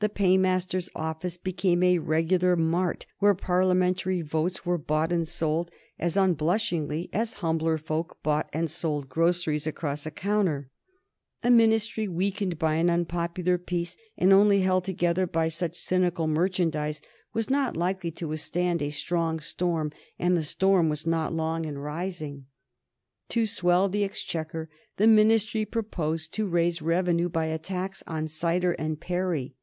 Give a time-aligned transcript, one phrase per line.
[0.00, 6.16] The Paymaster's Office became a regular mart where parliamentary votes were bought and sold as
[6.16, 10.70] unblushingly as humbler folk bought and sold groceries across a counter.
[11.42, 17.02] A Ministry weakened by an unpopular peace, and only held together by such cynical merchandise,
[17.32, 21.76] was not likely to withstand a strong storm, and the storm was not long in
[21.76, 22.46] rising.
[23.30, 28.74] To swell the exchequer, the Ministry proposed to raise revenue by a tax on cider
[28.74, 29.56] and perry.